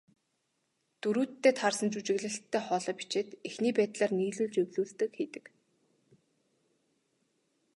[1.01, 5.45] Дүрүүддээ таарсан жүжиглэлттэй хоолой бичээд, эхний байдлаар нийлүүлж эвлүүлэг хийдэг.